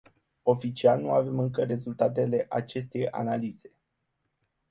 Oficial, 0.43 1.01
nu 1.01 1.11
avem 1.11 1.39
încă 1.39 1.63
rezultatele 1.63 2.45
acestei 2.49 3.09
analize. 3.09 3.71